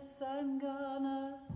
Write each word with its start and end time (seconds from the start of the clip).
I'm 0.00 0.60
gonna 0.60 1.47